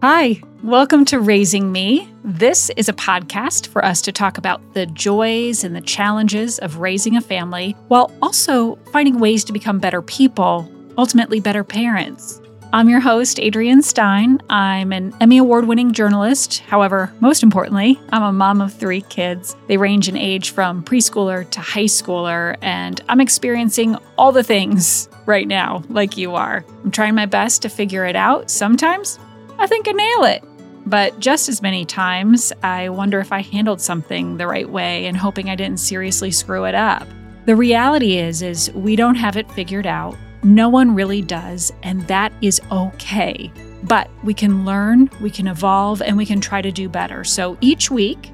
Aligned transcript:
Hi, 0.00 0.40
welcome 0.62 1.04
to 1.06 1.18
Raising 1.18 1.72
Me. 1.72 2.08
This 2.22 2.70
is 2.76 2.88
a 2.88 2.92
podcast 2.92 3.66
for 3.66 3.84
us 3.84 4.00
to 4.02 4.12
talk 4.12 4.38
about 4.38 4.60
the 4.72 4.86
joys 4.86 5.64
and 5.64 5.74
the 5.74 5.80
challenges 5.80 6.60
of 6.60 6.76
raising 6.76 7.16
a 7.16 7.20
family 7.20 7.72
while 7.88 8.12
also 8.22 8.76
finding 8.92 9.18
ways 9.18 9.42
to 9.42 9.52
become 9.52 9.80
better 9.80 10.00
people, 10.00 10.72
ultimately, 10.96 11.40
better 11.40 11.64
parents. 11.64 12.40
I'm 12.72 12.88
your 12.88 13.00
host, 13.00 13.40
Adrienne 13.40 13.82
Stein. 13.82 14.40
I'm 14.48 14.92
an 14.92 15.12
Emmy 15.20 15.38
Award 15.38 15.66
winning 15.66 15.90
journalist. 15.90 16.60
However, 16.60 17.12
most 17.18 17.42
importantly, 17.42 17.98
I'm 18.10 18.22
a 18.22 18.32
mom 18.32 18.60
of 18.60 18.72
three 18.72 19.00
kids. 19.00 19.56
They 19.66 19.78
range 19.78 20.08
in 20.08 20.16
age 20.16 20.50
from 20.50 20.84
preschooler 20.84 21.50
to 21.50 21.60
high 21.60 21.86
schooler, 21.86 22.56
and 22.62 23.00
I'm 23.08 23.20
experiencing 23.20 23.96
all 24.16 24.30
the 24.30 24.44
things 24.44 25.08
right 25.26 25.48
now, 25.48 25.82
like 25.88 26.16
you 26.16 26.36
are. 26.36 26.64
I'm 26.84 26.92
trying 26.92 27.16
my 27.16 27.26
best 27.26 27.62
to 27.62 27.68
figure 27.68 28.06
it 28.06 28.14
out. 28.14 28.48
Sometimes 28.48 29.18
I 29.58 29.66
think 29.66 29.88
I 29.88 29.92
nail 29.92 30.24
it. 30.24 30.44
But 30.86 31.18
just 31.18 31.48
as 31.48 31.60
many 31.60 31.84
times, 31.84 32.52
I 32.62 32.88
wonder 32.88 33.18
if 33.20 33.32
I 33.32 33.42
handled 33.42 33.80
something 33.80 34.36
the 34.36 34.46
right 34.46 34.68
way 34.68 35.06
and 35.06 35.16
hoping 35.16 35.50
I 35.50 35.56
didn't 35.56 35.80
seriously 35.80 36.30
screw 36.30 36.64
it 36.64 36.74
up. 36.74 37.06
The 37.46 37.56
reality 37.56 38.16
is 38.18 38.40
is 38.42 38.72
we 38.72 38.96
don't 38.96 39.16
have 39.16 39.36
it 39.36 39.50
figured 39.52 39.86
out. 39.86 40.16
No 40.42 40.68
one 40.68 40.94
really 40.94 41.20
does, 41.20 41.72
and 41.82 42.06
that 42.06 42.32
is 42.40 42.60
okay. 42.70 43.52
But 43.82 44.08
we 44.22 44.32
can 44.32 44.64
learn, 44.64 45.10
we 45.20 45.30
can 45.30 45.48
evolve, 45.48 46.00
and 46.00 46.16
we 46.16 46.24
can 46.24 46.40
try 46.40 46.62
to 46.62 46.70
do 46.70 46.88
better. 46.88 47.24
So 47.24 47.58
each 47.60 47.90
week, 47.90 48.30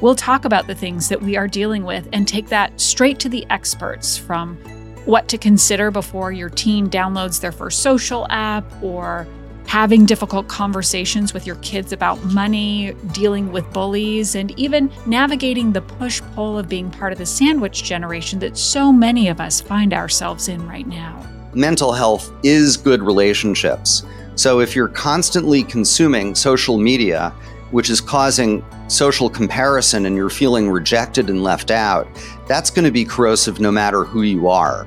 we'll 0.00 0.14
talk 0.14 0.44
about 0.44 0.66
the 0.66 0.74
things 0.74 1.08
that 1.08 1.20
we 1.20 1.36
are 1.36 1.48
dealing 1.48 1.84
with 1.84 2.08
and 2.12 2.28
take 2.28 2.48
that 2.48 2.78
straight 2.80 3.18
to 3.20 3.28
the 3.28 3.46
experts 3.48 4.18
from 4.18 4.56
what 5.04 5.26
to 5.28 5.38
consider 5.38 5.90
before 5.90 6.32
your 6.32 6.50
teen 6.50 6.90
downloads 6.90 7.40
their 7.40 7.52
first 7.52 7.82
social 7.82 8.26
app 8.28 8.64
or 8.82 9.26
having 9.68 10.06
difficult 10.06 10.48
conversations 10.48 11.34
with 11.34 11.46
your 11.46 11.56
kids 11.56 11.92
about 11.92 12.16
money, 12.24 12.94
dealing 13.12 13.52
with 13.52 13.70
bullies, 13.70 14.34
and 14.34 14.58
even 14.58 14.90
navigating 15.04 15.70
the 15.70 15.82
push 15.82 16.22
pull 16.34 16.58
of 16.58 16.70
being 16.70 16.90
part 16.90 17.12
of 17.12 17.18
the 17.18 17.26
sandwich 17.26 17.84
generation 17.84 18.38
that 18.38 18.56
so 18.56 18.90
many 18.90 19.28
of 19.28 19.42
us 19.42 19.60
find 19.60 19.92
ourselves 19.92 20.48
in 20.48 20.66
right 20.66 20.86
now. 20.86 21.22
Mental 21.52 21.92
health 21.92 22.32
is 22.42 22.78
good 22.78 23.02
relationships. 23.02 24.04
So 24.36 24.60
if 24.60 24.74
you're 24.74 24.88
constantly 24.88 25.62
consuming 25.62 26.34
social 26.34 26.78
media, 26.78 27.28
which 27.70 27.90
is 27.90 28.00
causing 28.00 28.64
social 28.88 29.28
comparison 29.28 30.06
and 30.06 30.16
you're 30.16 30.30
feeling 30.30 30.70
rejected 30.70 31.28
and 31.28 31.42
left 31.42 31.70
out, 31.70 32.08
that's 32.46 32.70
going 32.70 32.86
to 32.86 32.90
be 32.90 33.04
corrosive 33.04 33.60
no 33.60 33.70
matter 33.70 34.04
who 34.04 34.22
you 34.22 34.48
are 34.48 34.86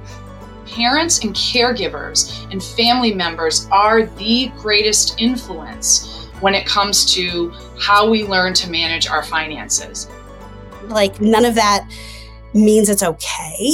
parents 0.72 1.24
and 1.24 1.36
caregivers 1.36 2.50
and 2.52 2.64
family 2.64 3.14
members 3.14 3.68
are 3.72 4.06
the 4.06 4.52
greatest 4.58 5.20
influence 5.20 6.30
when 6.40 6.56
it 6.56 6.66
comes 6.66 7.06
to 7.14 7.52
how 7.80 8.10
we 8.10 8.24
learn 8.24 8.54
to 8.56 8.70
manage 8.70 9.08
our 9.08 9.24
finances. 9.24 10.10
Like, 10.86 11.22
none 11.22 11.46
of 11.46 11.56
that 11.56 11.88
means 12.54 12.90
it's 12.90 13.04
okay, 13.04 13.72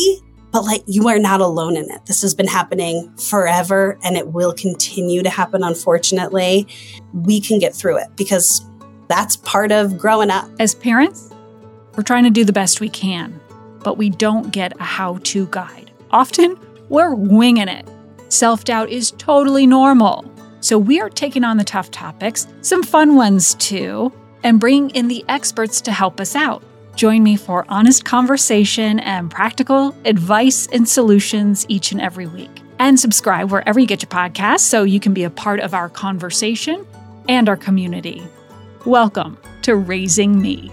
but 0.52 0.64
like, 0.64 0.84
you 0.86 1.08
are 1.08 1.20
not 1.20 1.40
alone 1.40 1.78
in 1.78 1.90
it. 1.90 2.06
This 2.06 2.22
has 2.22 2.34
been 2.34 2.48
happening 2.48 3.14
forever 3.18 3.98
and 4.04 4.18
it 4.18 4.28
will 4.28 4.54
continue 4.54 5.24
to 5.24 5.30
happen, 5.30 5.64
unfortunately. 5.64 6.68
We 7.14 7.40
can 7.40 7.60
get 7.60 7.74
through 7.74 7.98
it 7.98 8.08
because 8.16 8.66
that's 9.08 9.38
part 9.38 9.72
of 9.72 9.98
growing 9.98 10.30
up. 10.30 10.50
As 10.60 10.76
parents, 10.76 11.34
we're 11.96 12.04
trying 12.04 12.26
to 12.26 12.30
do 12.30 12.44
the 12.44 12.54
best 12.54 12.82
we 12.82 12.90
can, 12.90 13.40
but 13.84 13.98
we 13.98 14.10
don't 14.10 14.52
get 14.52 14.80
a 14.80 14.84
how 14.84 15.20
to 15.24 15.48
guide. 15.48 15.92
Often, 16.12 16.58
we're 16.90 17.14
winging 17.14 17.68
it. 17.68 17.88
Self 18.30 18.64
doubt 18.64 18.90
is 18.90 19.12
totally 19.12 19.66
normal. 19.66 20.26
So 20.60 20.78
we 20.78 21.00
are 21.00 21.10
taking 21.10 21.44
on 21.44 21.58
the 21.58 21.64
tough 21.64 21.92
topics, 21.92 22.48
some 22.62 22.84
fun 22.84 23.16
ones 23.16 23.56
too, 23.56 24.12
and 24.44 24.60
bringing 24.60 24.90
in 24.92 25.08
the 25.08 25.24
experts 25.30 25.82
to 25.82 25.92
help 25.92 26.20
us 26.20 26.36
out. 26.36 26.64
Join 26.96 27.24
me 27.24 27.38
for 27.38 27.66
honest 27.70 28.06
conversation 28.06 29.00
and 29.02 29.30
practical 29.30 29.96
advice 30.06 30.68
and 30.68 30.88
solutions 30.90 31.66
each 31.70 31.92
and 31.92 32.02
every 32.02 32.26
week. 32.26 32.50
And 32.80 33.00
subscribe 33.00 33.52
wherever 33.52 33.80
you 33.80 33.88
get 33.88 34.02
your 34.02 34.10
podcasts 34.10 34.62
so 34.62 34.84
you 34.84 35.00
can 35.00 35.14
be 35.14 35.24
a 35.24 35.30
part 35.30 35.60
of 35.60 35.74
our 35.74 35.90
conversation 35.90 36.86
and 37.30 37.48
our 37.50 37.58
community. 37.58 38.24
Welcome 38.86 39.38
to 39.64 39.76
Raising 39.76 40.42
Me. 40.42 40.72